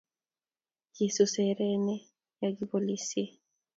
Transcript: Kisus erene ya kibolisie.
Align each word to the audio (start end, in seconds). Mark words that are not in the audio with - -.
Kisus 0.93 1.33
erene 1.49 1.95
ya 2.41 2.49
kibolisie. 2.55 3.25